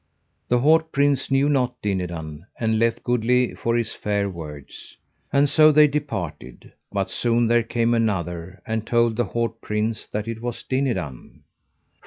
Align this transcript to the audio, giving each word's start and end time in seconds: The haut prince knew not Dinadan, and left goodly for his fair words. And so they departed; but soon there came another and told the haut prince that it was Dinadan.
The 0.47 0.57
haut 0.57 0.91
prince 0.91 1.29
knew 1.29 1.47
not 1.47 1.79
Dinadan, 1.83 2.47
and 2.59 2.79
left 2.79 3.03
goodly 3.03 3.53
for 3.53 3.75
his 3.77 3.93
fair 3.93 4.31
words. 4.31 4.97
And 5.31 5.47
so 5.47 5.71
they 5.71 5.87
departed; 5.87 6.73
but 6.91 7.11
soon 7.11 7.45
there 7.45 7.61
came 7.61 7.93
another 7.93 8.63
and 8.65 8.83
told 8.87 9.15
the 9.15 9.25
haut 9.25 9.61
prince 9.61 10.07
that 10.07 10.27
it 10.27 10.41
was 10.41 10.63
Dinadan. 10.63 11.43